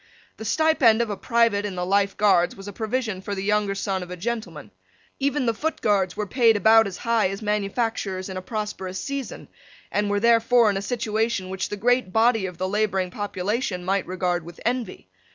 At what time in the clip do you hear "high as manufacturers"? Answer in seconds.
6.97-8.27